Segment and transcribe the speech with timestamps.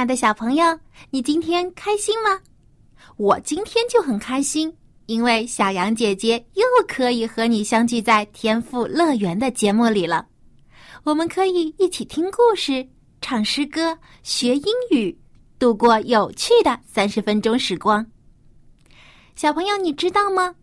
[0.00, 0.64] 亲爱的小朋友，
[1.10, 2.40] 你今天开心吗？
[3.18, 10.26] 我今天就很开心，因为小羊姐姐又可以和你相聚在天赋乐园的节目里了。
[11.02, 12.88] 我们可以一起听故事、
[13.20, 15.14] 唱诗歌、学英语，
[15.58, 18.06] 度过有趣的三十分钟时光。
[19.36, 20.54] 小朋友，你知道吗？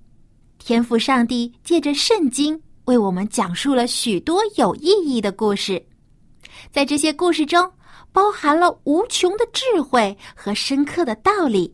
[0.58, 5.86] 天赋上帝借着圣经为我们讲述了许多有意义的故事，
[6.72, 7.72] 在这些故事中。
[8.18, 11.72] 包含了无穷的智慧和深刻的道理，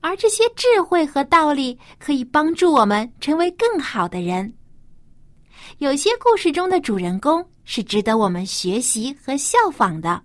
[0.00, 4.52] 而这些智慧和道理可以帮助我们成为更好的人。
[5.78, 10.20] 有些故事中的主人公是值得我们学习和效仿的，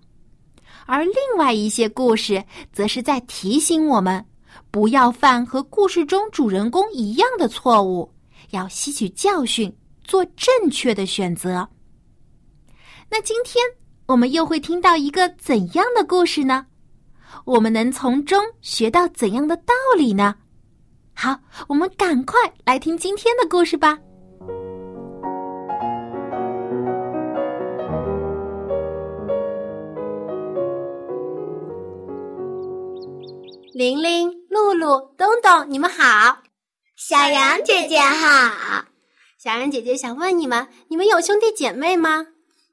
[0.86, 4.26] 而另外一些故事则是在提醒我们
[4.72, 8.12] 不要犯和故事中主人公一样的错误，
[8.50, 11.68] 要吸取教训，做正确的选择。
[13.08, 13.62] 那今天。
[14.12, 16.66] 我们又会听到一个怎样的故事呢？
[17.46, 20.34] 我们能从中学到怎样的道理呢？
[21.14, 21.34] 好，
[21.66, 23.98] 我们赶快来听今天的故事吧。
[33.72, 36.42] 玲玲、露露、东东，你们好！
[36.96, 38.84] 小羊姐姐好！
[39.38, 42.26] 小羊姐姐想问你们：你们有兄弟姐妹吗？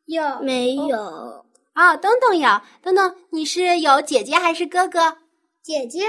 [0.09, 0.97] 有没有？
[0.97, 2.49] 哦，东东有。
[2.81, 5.17] 东东，你是有姐姐还是哥哥？
[5.61, 6.01] 姐姐。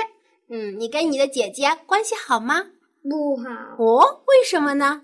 [0.49, 2.65] 嗯，你跟你的姐姐关系好吗？
[3.03, 3.45] 不好。
[3.79, 5.03] 哦，为什么呢？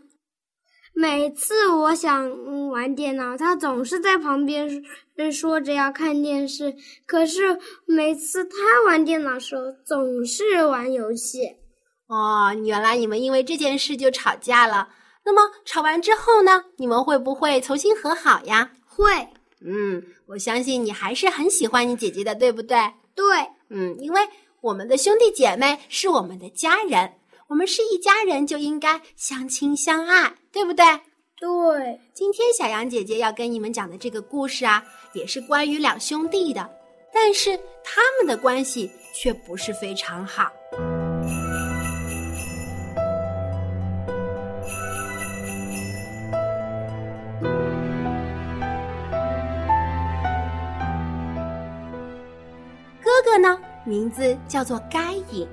[0.94, 4.82] 每次我想玩电脑，他总是在旁边
[5.30, 6.74] 说着要看电视。
[7.04, 11.56] 可是每次他玩电脑时候，总是玩游戏。
[12.08, 14.88] 哦，原来你们因为这件事就吵架了。
[15.26, 16.64] 那么吵完之后呢？
[16.78, 18.70] 你们会不会重新和好呀？
[18.96, 19.28] 会，
[19.60, 22.78] 嗯，我相信你还是很喜欢你姐姐的，对不对？
[23.14, 23.24] 对，
[23.68, 24.20] 嗯，因为
[24.62, 27.12] 我们的兄弟姐妹是我们的家人，
[27.48, 30.84] 我们是一家人就应该相亲相爱，对不对？
[31.38, 32.00] 对。
[32.14, 34.82] 今天小杨姐姐要跟你们讲的这个故事啊，
[35.12, 36.68] 也是关于两兄弟的，
[37.12, 40.50] 但是他们的关系却不是非常好。
[53.86, 55.48] 名字叫做该隐，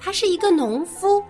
[0.00, 1.22] 他是一个农夫，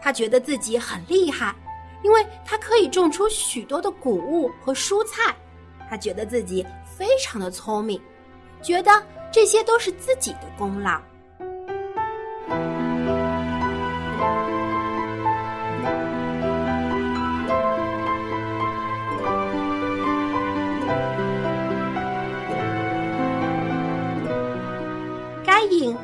[0.00, 1.54] 他觉得自己很厉害，
[2.02, 5.36] 因为他可以种出许多的谷物和蔬菜，
[5.88, 8.00] 他觉得自己非常的聪明，
[8.62, 8.90] 觉得
[9.30, 10.98] 这些都是自己的功劳。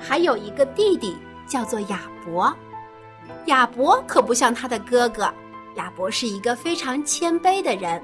[0.03, 2.55] 还有一个弟弟，叫做亚伯。
[3.47, 5.33] 亚伯可不像他的哥哥，
[5.77, 8.03] 亚伯是一个非常谦卑的人。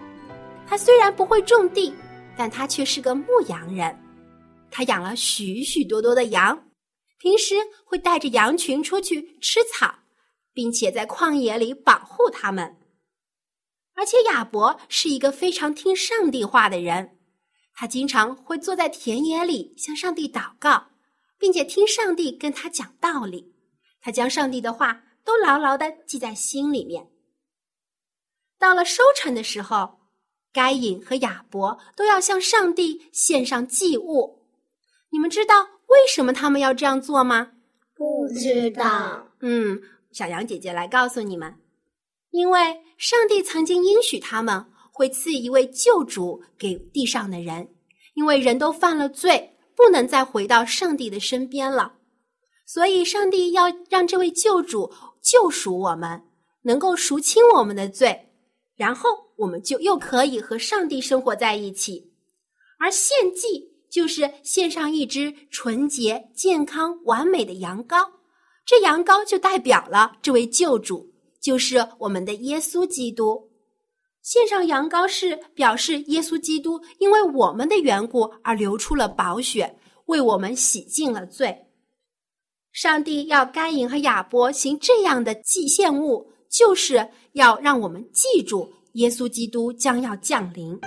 [0.67, 1.93] 他虽然不会种地，
[2.37, 3.99] 但他却是个牧羊人。
[4.71, 6.67] 他养了许许多多的羊，
[7.19, 9.93] 平时会带着羊群出去吃草，
[10.53, 12.77] 并且在旷野里保护他们。
[13.95, 17.19] 而且亚伯是一个非常听上帝话的人，
[17.75, 20.85] 他经常会坐在田野里向上帝祷告。
[21.39, 23.55] 并且听上帝跟他讲道理，
[24.01, 27.09] 他将上帝的话都牢牢的记在心里面。
[28.59, 30.01] 到了收成的时候，
[30.53, 34.47] 该隐和亚伯都要向上帝献上祭物。
[35.11, 37.53] 你们知道为什么他们要这样做吗？
[37.95, 39.29] 不知道。
[39.41, 39.81] 嗯，
[40.11, 41.55] 小羊姐姐来告诉你们，
[42.31, 47.69] 因为上帝曾经应许他们会赐一位救主给地上的人，
[48.15, 49.58] 因为人都犯了罪。
[49.79, 51.93] 不能再回到上帝的身边了，
[52.67, 54.93] 所以上帝要让这位救主
[55.23, 56.25] 救赎我们，
[56.63, 58.33] 能够赎清我们的罪，
[58.75, 62.13] 然后我们就又可以和上帝生活在一起。
[62.81, 68.11] 而献祭就是献上一只纯洁、健康、完美的羊羔，
[68.67, 73.48] 这羊羔就代表了这位救主，就是我们的耶稣基督。
[74.31, 81.65] 献上羊羔是表示耶稣基督因为我们的缘故而流出了宝血，为我们洗净了罪。
[82.71, 90.79] 上帝要该隐和亚伯行这样的祭献物，就是要让我们记住耶稣基督将要降临。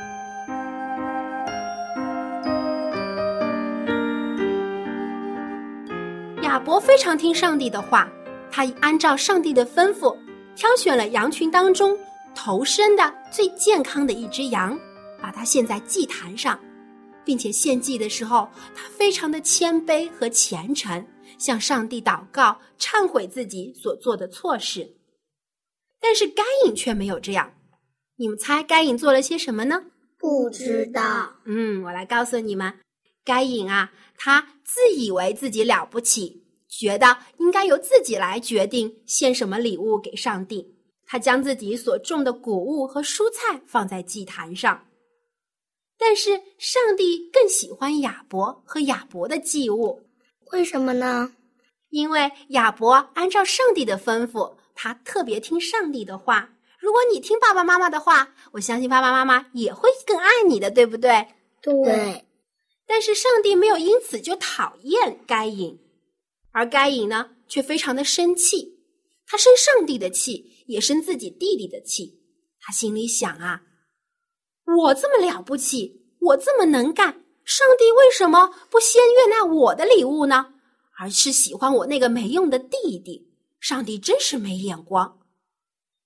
[6.44, 8.08] 亚伯非常听上帝的话，
[8.52, 10.16] 他按照上帝的吩咐，
[10.56, 11.98] 挑选了羊群当中
[12.36, 14.78] 头身的最健康的一只羊，
[15.22, 16.60] 把它献在祭坛上，
[17.24, 21.06] 并且献祭的时候，他非常的谦卑和虔诚，
[21.38, 24.96] 向上帝祷告，忏悔自己所做的错事。
[26.00, 27.54] 但是该隐却没有这样，
[28.18, 29.84] 你们猜该隐做了些什么呢？
[30.18, 31.36] 不知道。
[31.46, 32.74] 嗯，我来告诉你们，
[33.24, 36.42] 该隐啊，他自以为自己了不起。
[36.68, 40.74] 觉得应该由自己来决定献什么礼物给上帝。
[41.12, 44.88] 他将自己所种的谷物和蔬菜放在祭坛上，
[45.98, 50.04] 但是上帝更喜欢亚伯和亚伯的祭物。
[50.54, 51.36] 为什么呢？
[51.90, 56.50] 因为亚伯按照上帝的吩咐，他特别听上帝的话。
[56.80, 61.28] 如果你听爸爸妈妈的话，我相信爸爸妈妈也会更爱你的，对不对？
[61.62, 62.26] 对。
[62.88, 65.78] 但是上帝没有因此就讨厌该隐。
[66.54, 68.80] 而该隐呢，却非常的生气，
[69.28, 72.20] 他生上帝的气，也生自己弟弟的气。
[72.60, 73.62] 他心里想啊，
[74.66, 80.54] 我这么了不起，我这么能干，上帝为什么不先悦纳我的礼物呢？
[80.98, 83.30] 而是喜欢我那个没用的弟弟？
[83.60, 85.20] 上帝真是没眼光。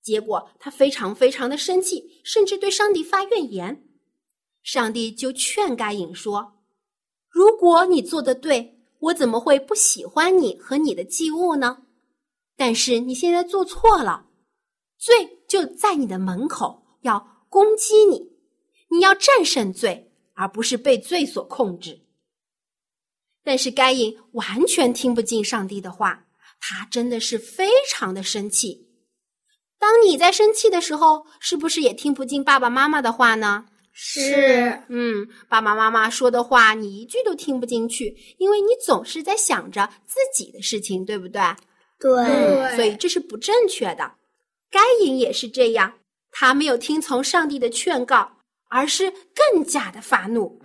[0.02, 3.88] 结果他非常非常的生气，甚至对上帝发怨言。
[4.64, 6.54] 上帝就劝该隐说
[7.30, 11.84] ：“如果你做的对。”我怎么会不喜欢你和你的祭物呢？
[12.56, 14.26] 但是你现在做错了，
[15.06, 18.32] 罪就在你的门口，要攻击你，
[18.90, 22.02] 你要战胜罪，而不是被罪所控制。
[23.44, 26.26] 但是该隐完全听不进上帝的话，
[26.60, 28.88] 他真的是非常的生气。
[29.78, 33.68] 当你在生气的时候，是不是也听不进爸爸妈妈的话呢？
[33.94, 41.42] 是，嗯，爸爸妈妈说的话你一句都听不进去，因为你总是在想着自己的事情，对不对？
[42.00, 44.12] 对，所以这是不正确的。
[44.76, 45.94] 该隐也是这样，
[46.32, 48.30] 他没有听从上帝的劝告，
[48.68, 50.60] 而是更加的发怒。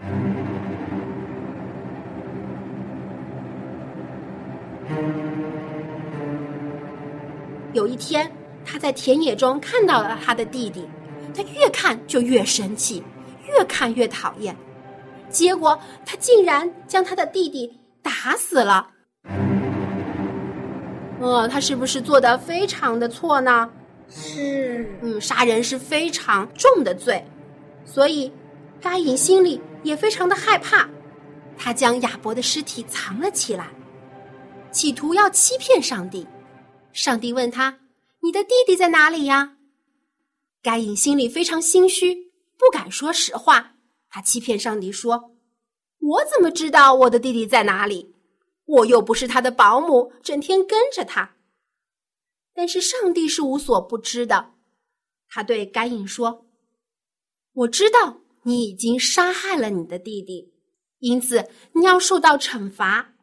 [7.73, 8.29] 有一天，
[8.65, 10.89] 他在田野中看到了他的弟弟，
[11.33, 13.05] 他越看就越生气。
[13.47, 14.57] 越看越讨厌，
[15.29, 18.89] 结果他竟然将他的弟弟打死了。
[21.21, 23.71] 呃，他是不是做的非常的错呢？
[24.11, 27.25] 是，嗯，杀人是非常重的罪，
[27.85, 28.31] 所以
[28.81, 30.89] 该隐心里也非常的害怕。
[31.57, 33.69] 他将亚伯的尸体藏了起来，
[34.73, 36.27] 企图要欺骗上帝。
[36.93, 37.79] 上帝问他
[38.21, 39.57] ：“你的弟弟在哪里呀？”
[40.63, 42.31] 该隐心里非常心虚。
[42.59, 43.75] 不敢说实话，
[44.11, 45.31] 他欺骗上帝说
[46.01, 48.15] ：“我怎么知道我的弟弟在哪里？
[48.67, 51.31] 我又不是他的保姆，整天跟着他。”
[52.61, 54.51] 但是上帝是无所不知的，
[55.31, 56.45] 他对该隐说
[57.55, 60.53] ：“我知道你已经杀害了你的弟弟，
[60.99, 63.15] 因此你要受到惩罚。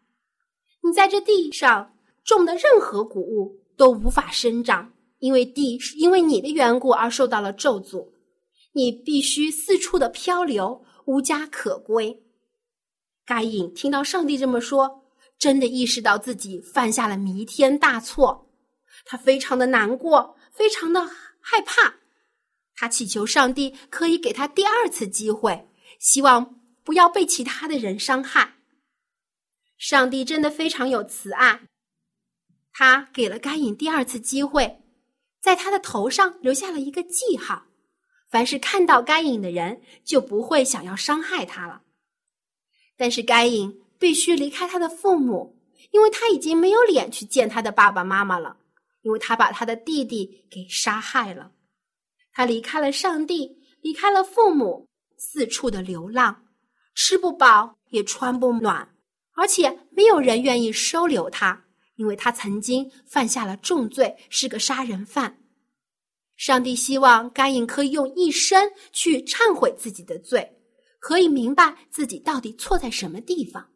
[0.82, 8.10] 你在这地上种的任何谷物都无法生长，因为地是因为你的缘故而受到了咒诅。”
[8.74, 12.24] 你必须四处的漂流，无家可归。
[13.24, 15.04] 该隐听到上帝这么说，
[15.38, 18.47] 真的意识到自己犯下了弥天大错，
[19.08, 21.10] 他非常的难过，非常的
[21.40, 21.96] 害怕。
[22.76, 25.68] 他祈求上帝可以给他第二次机会，
[26.00, 28.56] 希望不要被其他的人伤害。
[29.78, 31.62] 上帝真的非常有慈爱，
[32.72, 34.82] 他给了该隐第二次机会，
[35.42, 37.66] 在他的头上留下了一个记号。
[38.30, 41.82] 凡是看到该隐的人，就不会想要伤害他了。
[42.98, 45.58] 但是该隐必须离开他的父母，
[45.92, 48.58] 因为他已经没有脸去见他的爸爸妈妈了，
[49.08, 51.54] 因为他把他的弟弟给杀害了。
[52.34, 54.86] 他离开了上帝，离开了父母，
[55.18, 56.44] 四处的流浪，
[56.94, 58.94] 吃不饱也穿不暖，
[59.32, 61.64] 而且没有人愿意收留他，
[61.96, 65.40] 因为他曾经犯下了重罪，是个杀人犯。
[66.36, 70.60] 上帝希望该隐可以用一生去忏悔自己的罪，
[71.00, 73.70] 可以明白自己到底错在什么地方。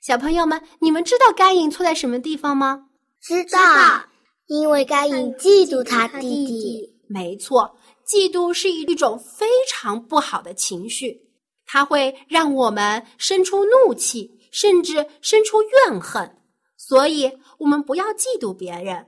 [0.00, 2.87] 小朋友们，你们知道该隐错在什么地方吗？
[3.20, 4.04] 知道，
[4.46, 6.94] 因为该隐嫉妒他弟弟。
[7.08, 11.28] 没错，嫉妒是一种非常不好的情绪，
[11.66, 16.36] 它会让我们生出怒气，甚至生出怨恨。
[16.76, 19.06] 所以，我们不要嫉妒别人。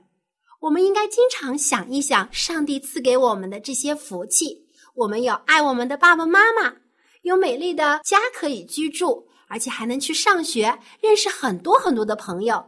[0.59, 4.67] 我们应该经常想一想上帝赐给我们的这些福气。
[4.93, 6.75] 我们有爱我们的爸爸妈妈，
[7.23, 12.63] 有美丽的家可以居住，而且还能去上学，认识很多很多的朋友。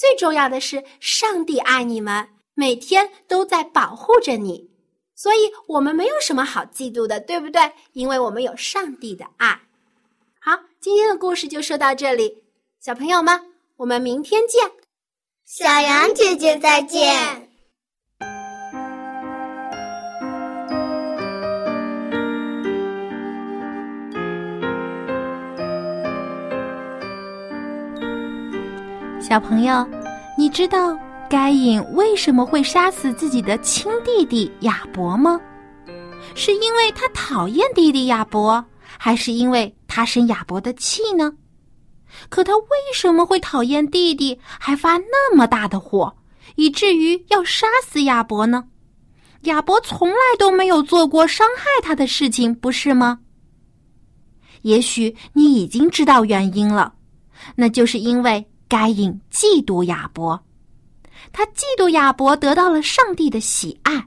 [0.00, 4.70] 最重要的是，上帝爱你们，每天都在保护着你。
[5.14, 7.72] 所以，我们没有什么好嫉妒的，对不对？
[7.92, 9.60] 因为我们有上帝的爱。
[10.40, 12.42] 好，今天的故事就说到这里，
[12.80, 13.52] 小朋友们。
[13.76, 14.72] 我们明天见，
[15.44, 17.49] 小羊姐姐再见。
[29.30, 29.86] 小朋友，
[30.36, 35.40] 你知道该隐为什么会杀死自己的亲弟弟亚伯吗？
[36.34, 38.64] 是因为他讨厌弟弟亚伯，
[38.98, 41.32] 还是因为他生亚伯的气呢？
[42.28, 46.12] 可他为什么会讨厌弟弟，还发那么大的火，
[46.56, 48.64] 以至于要杀死亚伯呢？
[49.42, 53.20] 亚伯从来都没有做过伤害他的事情，不是吗？
[54.62, 56.94] 也许你已经知道原因了，
[57.54, 60.42] 那就是因为该隐嫉妒亚伯，
[61.32, 64.06] 他嫉妒亚伯得到了上帝的喜爱。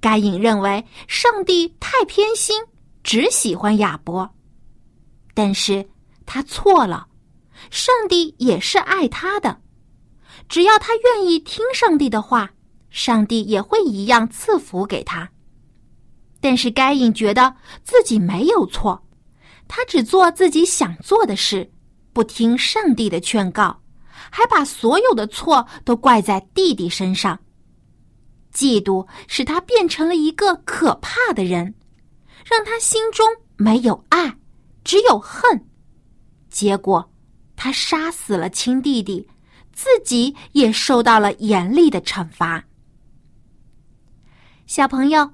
[0.00, 2.60] 该隐认为上帝太偏心，
[3.04, 4.28] 只喜欢亚伯，
[5.32, 5.88] 但是。
[6.32, 7.08] 他错了，
[7.72, 9.60] 上帝也是爱他的，
[10.48, 12.48] 只要他愿意听上帝的话，
[12.88, 15.28] 上帝也会一样赐福给他。
[16.40, 17.52] 但是该隐觉得
[17.82, 19.04] 自己没有错，
[19.66, 21.68] 他只做自己想做的事，
[22.12, 23.80] 不听上帝的劝告，
[24.30, 27.38] 还把所有的错都怪在弟弟身上。
[28.52, 31.74] 嫉妒使他变成了一个可怕的人，
[32.44, 33.26] 让他心中
[33.56, 34.36] 没有爱，
[34.82, 35.64] 只有恨。
[36.48, 37.12] 结果，
[37.54, 39.28] 他杀死了亲弟弟，
[39.72, 42.64] 自己也受到了严厉的惩罚。
[44.66, 45.30] 小朋友，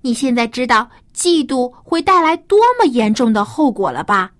[0.00, 4.32] 你现在知道嫉妒会带来多么严重的后果了吧？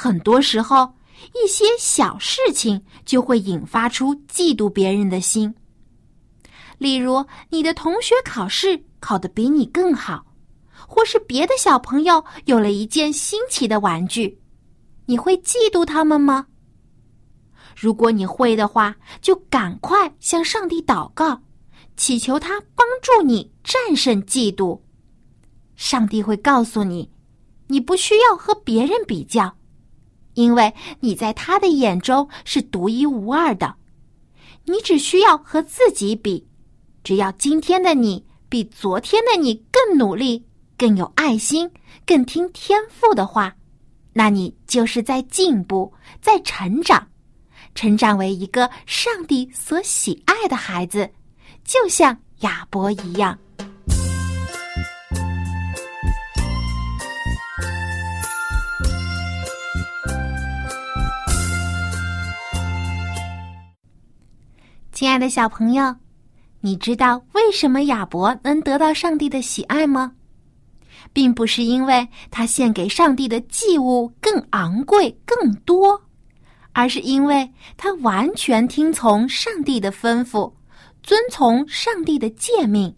[0.00, 0.94] 很多时候，
[1.34, 5.52] 一些小事情就会引发出嫉妒别人的心。
[6.78, 10.24] 例如，你的同学考试考得比你更好，
[10.86, 14.40] 或是别的小朋友有了一件新奇的玩具。
[15.06, 16.46] 你会嫉妒他们吗？
[17.74, 21.42] 如果你会的话，就赶快向上帝祷告，
[21.96, 24.80] 祈求他帮助你战胜嫉妒。
[25.74, 27.10] 上帝会告诉你，
[27.66, 29.56] 你不需要和别人比较，
[30.38, 33.74] 因为你在他的眼中是独一无二的。
[34.66, 36.46] 你只需要和自己比，
[37.02, 40.44] 只要今天的你比昨天的你更努力、
[40.76, 41.68] 更有爱心、
[42.06, 43.52] 更听天父的话。
[44.12, 47.04] 那你就是在进步，在成长，
[47.74, 51.10] 成长为一个上帝所喜爱的孩子，
[51.64, 53.36] 就像亚伯一样。
[64.98, 65.94] 亲爱的小朋友，
[66.60, 70.10] 你知道为什么亚伯能得到上帝的喜爱吗？
[71.12, 76.02] 并不是因为他献给上帝的祭物更昂贵、更多，
[76.72, 80.52] 而是因为他完全听从上帝的吩咐，
[81.04, 82.92] 遵从上帝的诫命。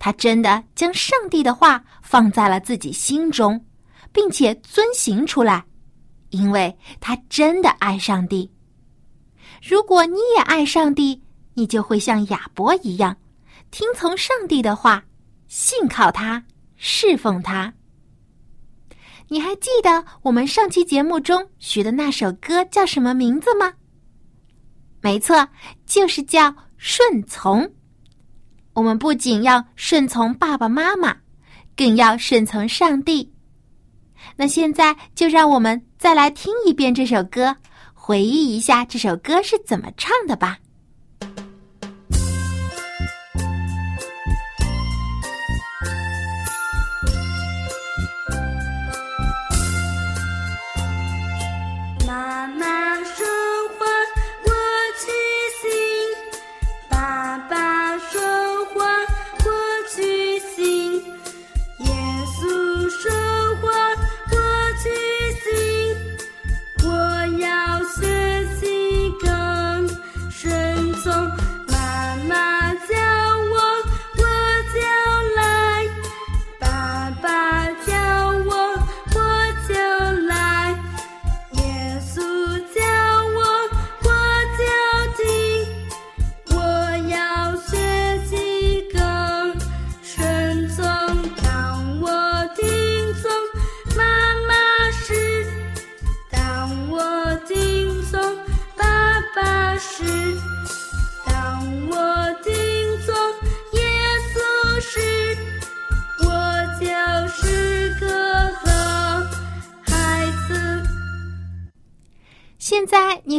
[0.00, 3.64] 他真的将上帝的话放在了自己心中，
[4.12, 5.62] 并且遵行出来，
[6.30, 8.51] 因为他真的爱上帝。
[9.62, 11.22] 如果你也爱上帝，
[11.54, 13.16] 你就会像亚伯一样，
[13.70, 15.04] 听从上帝的话，
[15.46, 16.42] 信靠他。
[16.84, 17.72] 侍奉他。
[19.28, 23.72] 你还记得我们上期节目中学的那首歌叫什么名字吗？
[25.00, 25.48] 没错，
[25.86, 27.72] 就是叫顺从。
[28.72, 31.16] 我们不仅要顺从爸爸妈妈，
[31.76, 33.32] 更要顺从上帝。
[34.34, 37.56] 那现在就让我们再来听一遍这首歌，
[38.04, 40.58] 回忆一下这首歌是怎么唱的吧。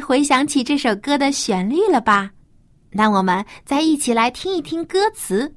[0.04, 2.30] 回想起这首歌的旋律了吧？
[2.92, 5.56] 那我们再一起来听一听歌词。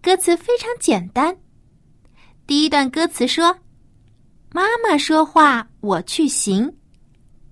[0.00, 1.36] 歌词非常简单。
[2.46, 3.56] 第一段歌词说
[4.54, 6.70] ：“妈妈说话，我去行；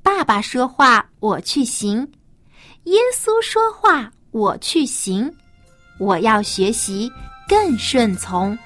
[0.02, 2.06] 爸爸说话，我去行；
[2.84, 5.28] 耶稣说话，我去行。
[5.98, 7.10] 我要学习
[7.48, 8.56] 更顺从。”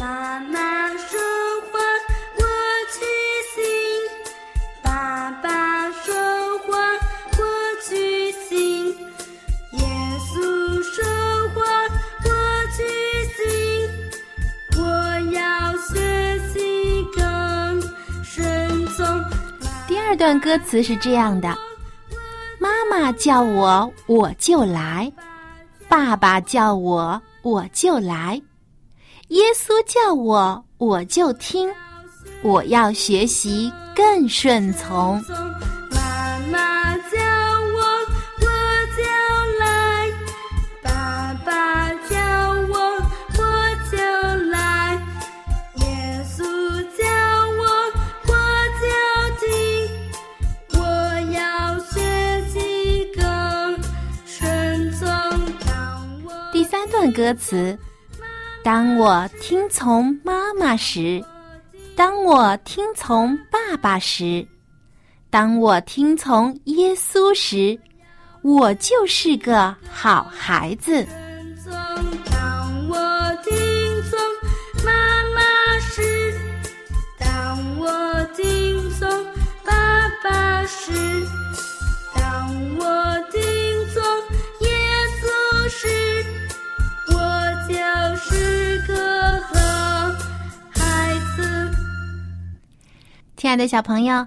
[0.00, 1.20] 妈妈说
[1.70, 1.78] 话，
[2.38, 2.42] 我
[2.92, 3.04] 去
[3.54, 3.62] 行；
[4.82, 5.69] 爸爸
[20.20, 21.48] 段歌词是这样的：
[22.58, 25.10] 妈妈叫我，我就来；
[25.88, 28.38] 爸爸叫我，我就来；
[29.28, 31.72] 耶稣叫我，我就听。
[32.42, 35.24] 我要学习更顺从。
[57.20, 57.78] 歌词：
[58.64, 61.22] 当我听从妈妈时，
[61.94, 64.48] 当我听从爸爸时，
[65.28, 67.78] 当我听从耶稣时，
[68.40, 71.06] 我就是个好孩子。
[93.40, 94.26] 亲爱的小朋友，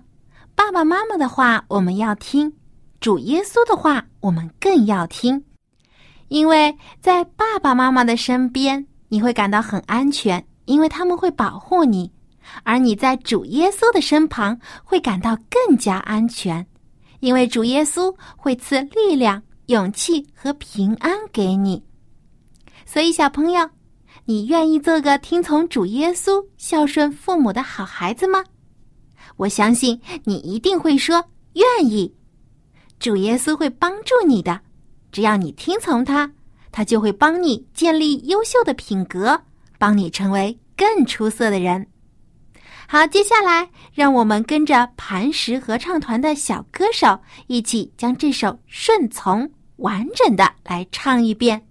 [0.55, 2.51] 爸爸妈妈的话我们要听，
[2.99, 5.45] 主耶稣的话我们更要听，
[6.29, 12.09] 因为在爸爸妈妈的身边，你会感到很安全，因为他们会保护你；
[12.63, 16.65] 而你在主耶稣的身旁，会感到更加安全，
[17.19, 21.83] 因为主耶稣会赐力量、勇气和平安给你。
[22.83, 23.69] 所以，小朋友，
[24.25, 28.43] 你愿意做个听从主耶稣、孝顺父母的好孩子吗？
[29.37, 32.13] 我相信你一定会说愿意。
[32.99, 34.61] 主耶稣会帮助你的，
[35.11, 36.31] 只要你听从他，
[36.71, 39.41] 他就会帮你建立优秀的品格，
[39.77, 41.87] 帮你成为更出色的人。
[42.87, 51.65] 好，接下来让我们跟着磐石合唱团的小歌手一起将这首《顺从》完整的来唱一遍。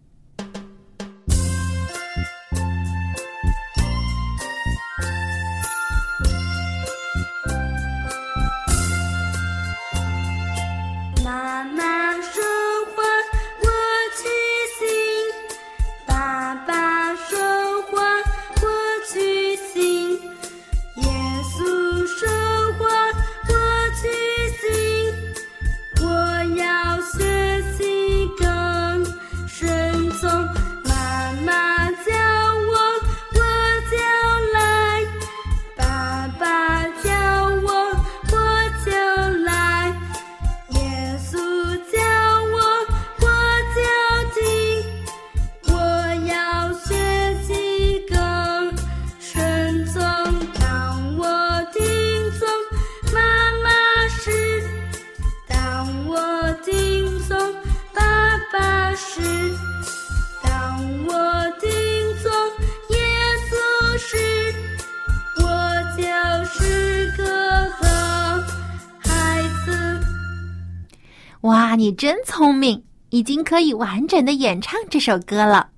[71.96, 75.70] 真聪明，已经可以完整的演唱这首歌了。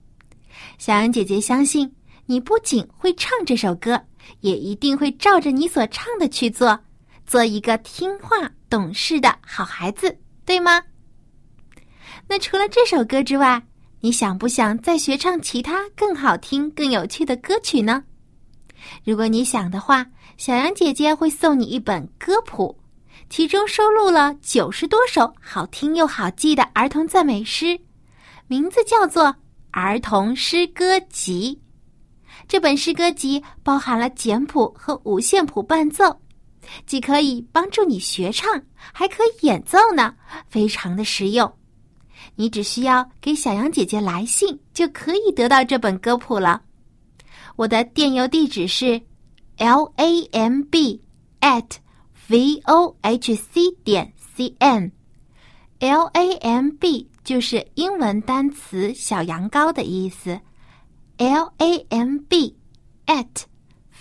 [0.78, 1.94] 小羊姐姐相信
[2.26, 4.00] 你不仅会唱这首歌，
[4.40, 6.78] 也一定会照着你所唱的去做，
[7.26, 10.82] 做一个听话懂事的好孩子，对吗？
[12.26, 13.62] 那除了这首歌之外，
[14.00, 18.02] 你想不想再学唱其他更好听、更有趣的歌曲呢？
[19.04, 22.76] 如果你想的话，小羊姐姐会送你一本歌谱。
[23.28, 27.78] 其中收录了九十多首好听又好记的儿童赞美诗，
[28.46, 29.24] 名字叫做
[29.70, 31.58] 《儿童诗歌集》。
[32.46, 36.20] 这本诗歌集包含了简谱和五线谱伴奏，
[36.86, 40.14] 既可以帮助你学唱，还可以演奏呢，
[40.48, 41.52] 非常的实用。
[42.36, 46.62] 你只需要给小羊姐姐来信，就可以得到这本歌谱了。
[47.56, 49.00] 我的电邮地址是
[49.58, 51.00] l a m b
[51.40, 51.64] at
[52.28, 54.92] v o h c 点 c n。
[55.78, 60.40] l a m b 就是英文单词“小羊羔”的意思。
[61.18, 62.56] l a m b
[63.06, 63.44] at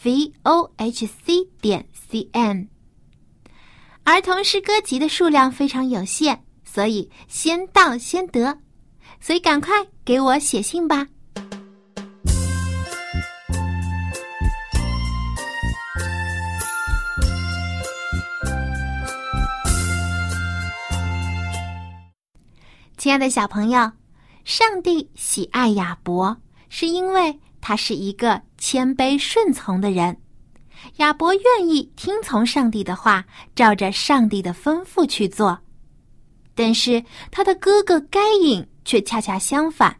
[0.03, 2.69] v o h c 点 c n。
[4.03, 6.43] 儿童诗歌集的数量非常有限。
[6.73, 8.57] 所以先到先得，
[9.21, 11.07] 所以赶快给我写信吧。
[23.03, 23.91] 亲爱的小朋友，
[24.45, 26.37] 上帝喜爱亚伯，
[26.69, 30.17] 是因为他是一个谦卑顺从的人。
[30.99, 35.59] 亚伯愿意听从上帝的话，照着上帝的吩咐去做。
[36.55, 39.93] 但是他的哥哥该隐却恰恰相反，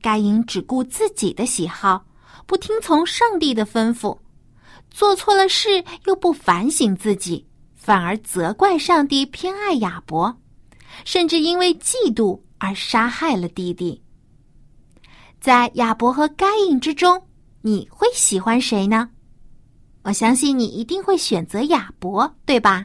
[0.00, 2.02] 该隐只顾自己的喜好，
[2.46, 4.18] 不听从上帝的吩咐，
[4.90, 10.34] 做错了事又不反省自己，反而责怪上帝偏爱亚伯，
[11.06, 14.02] 甚至因为嫉妒而杀害了弟弟。
[15.40, 17.22] 在亚伯和该隐之中，
[17.62, 19.08] 你会喜欢谁呢？
[20.02, 22.84] 我相信你一定会选择亚伯，对吧？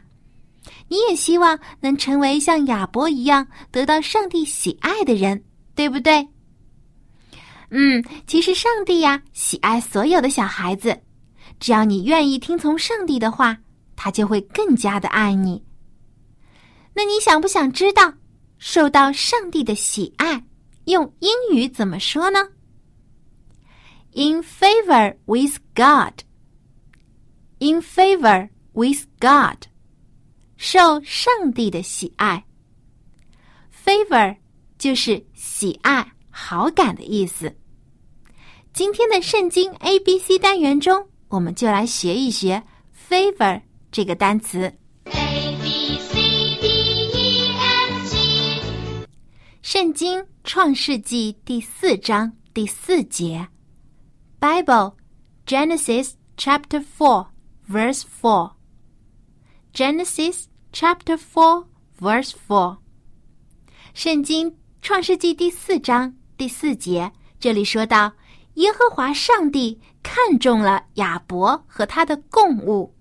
[0.86, 5.42] 你也希望能成为像亚伯一样得到上帝喜爱的人，
[5.74, 6.28] 对不对？
[7.70, 10.96] 嗯，其实上帝呀喜爱所有的小孩子，
[11.58, 13.58] 只要你愿意听从上帝的话，
[13.96, 15.60] 他就会更加的爱你。
[16.94, 18.12] 那你想不想知道
[18.58, 20.44] 受到上帝的喜爱
[20.84, 22.40] 用英语怎么说呢
[24.14, 26.22] ？In favor with God.
[27.58, 29.66] In favor with God.
[30.56, 32.44] 受上帝的喜爱
[33.84, 34.36] ，favor
[34.78, 37.56] 就是喜爱、好感的意思。
[38.72, 42.62] 今天的圣经 A B C 单元中，我们就来学一学
[43.08, 44.72] favor 这个单词。
[49.61, 53.47] 圣经创世纪第四章第四节，
[54.39, 54.95] Bible
[55.45, 57.27] Genesis chapter four
[57.69, 61.67] verse four。Genesis Chapter Four,
[61.99, 62.77] Verse Four，
[63.93, 68.13] 圣经创世纪第四章第四节，这里说到，
[68.55, 72.95] 耶和华上帝看中了亚伯和他的供物。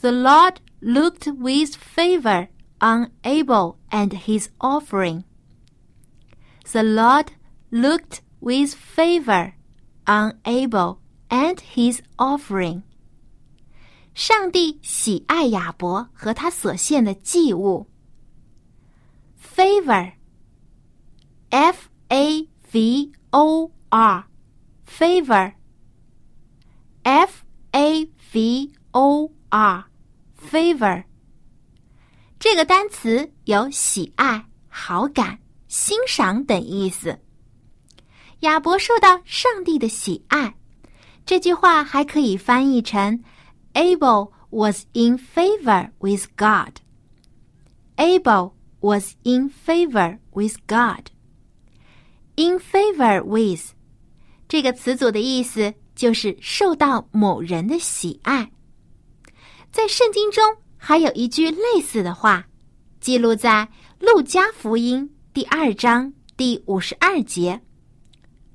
[0.00, 2.48] The Lord looked with favor
[2.80, 5.24] on Abel and his offering.
[6.72, 7.32] The Lord
[7.70, 9.54] looked with favor
[10.06, 10.98] on Abel
[11.30, 12.82] and his offering.
[14.14, 17.88] 上帝喜爱亚伯和他所献的祭物。
[19.58, 20.16] favor，f
[22.08, 24.24] a v o r，favor，f
[27.72, 31.04] a v o r，favor。
[32.38, 35.38] 这个单词有喜爱、好感、
[35.73, 37.19] 欣赏等意思。
[38.41, 40.53] 亚伯受到上帝的喜爱，
[41.25, 43.23] 这句话还可以翻译成。
[43.73, 46.75] Abel was in favor with God.
[47.95, 51.07] Abel was in favor with God.
[52.35, 53.71] In favor with
[54.47, 58.51] 这个词组的意思就是受到某人的喜爱。
[59.71, 60.43] 在圣经中
[60.77, 62.45] 还有一句类似的话，
[62.99, 67.59] 记录在路加福音第二章第五十二节。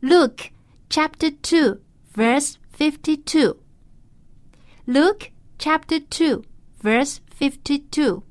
[0.00, 0.50] Luke
[0.88, 1.80] chapter two
[2.14, 3.56] verse fifty two.
[4.86, 6.44] Luke chapter two,
[6.80, 8.22] verse fifty-two。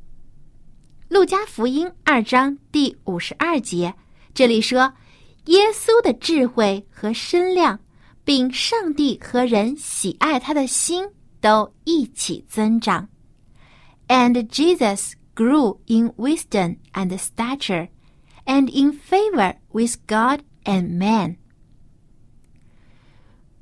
[1.10, 3.93] 路加福音二章第五十二节，
[4.33, 4.93] 这里说，
[5.47, 7.77] 耶稣的智慧和身量，
[8.23, 11.05] 并上帝和人喜爱他的心
[11.41, 13.10] 都一起增长。
[14.07, 17.89] And Jesus grew in wisdom and stature,
[18.46, 21.37] and in favor with God and man.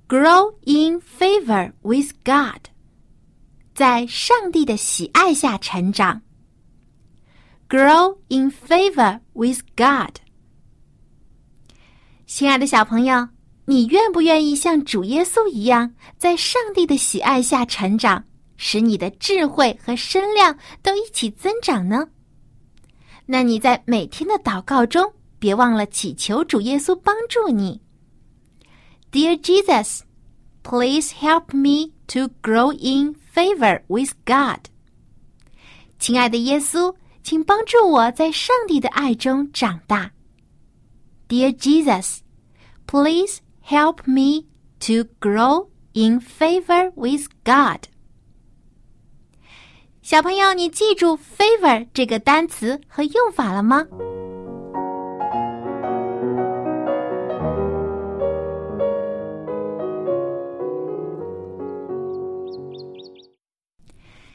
[0.08, 2.70] Grow in favor with God.
[3.74, 6.22] 在上帝的喜爱下成长，
[7.68, 10.16] grow in favor with God。
[12.26, 13.28] 亲爱的小朋友，
[13.66, 18.24] 你愿不愿意像主耶稣一样，在上帝的喜爱下成长，
[18.56, 22.08] 使你的智慧和身量都一起增长呢？
[23.25, 27.81] 那你在每天的祷告中，别忘了祈求主耶稣帮助你。
[29.11, 30.01] Dear Jesus。
[30.67, 34.61] Please help me to grow in favor with God。
[35.99, 40.13] 亲爱的耶稣，请帮助我在上帝的爱中长大。
[41.29, 42.21] Dear Jesus,
[42.87, 44.47] please help me
[44.79, 47.81] to grow in favor with God。
[50.05, 53.83] 小朋友，你记住 “favor” 这个单词和用法了吗？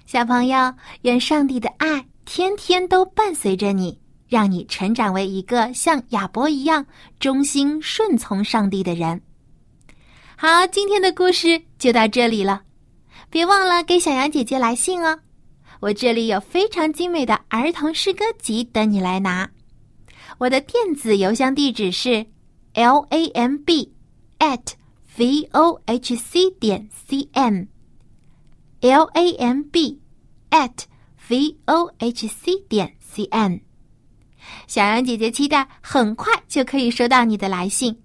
[0.04, 3.96] 小朋友，愿上帝的爱天天都伴随着你，
[4.28, 6.84] 让你成长为一个像亚伯一样
[7.20, 9.22] 忠心顺从上帝的人。
[10.34, 12.62] 好，今天的故事就到这里了，
[13.30, 15.20] 别忘了给小羊姐姐来信哦。
[15.80, 19.50] 我这里有非常精美的儿童诗歌集等你来拿。
[20.38, 22.26] 我的电子邮箱地址是
[22.74, 23.92] l a m b
[24.38, 24.60] at
[25.16, 27.64] v o h c 点 c m
[28.80, 30.00] l a m b
[30.50, 30.84] at
[31.28, 33.58] v o h c 点 c m，
[34.66, 38.00] 小羊姐姐期待很快就可以收到你的来信。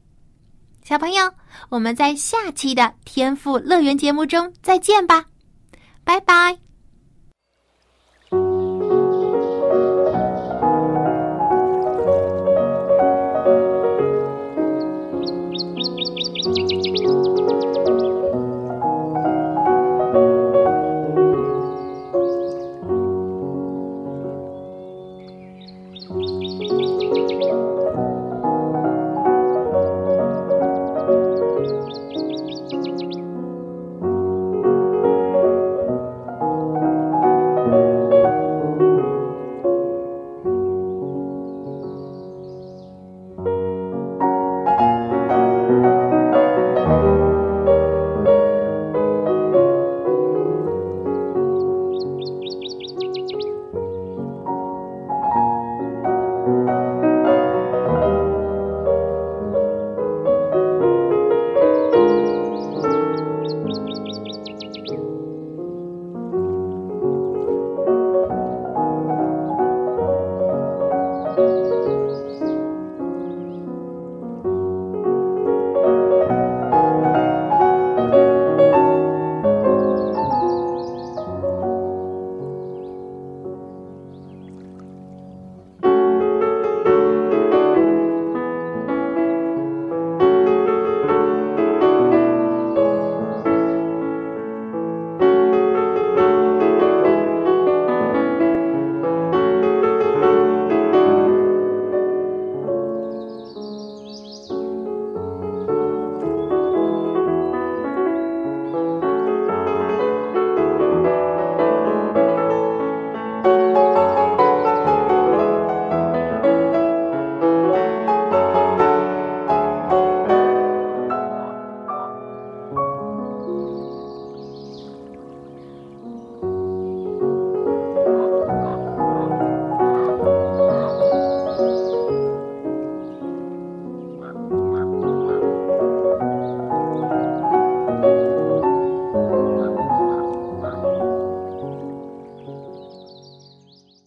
[0.83, 1.31] 小朋友，
[1.69, 5.25] 我们在下期的天赋乐园节目中再见吧，
[6.03, 6.64] 拜拜。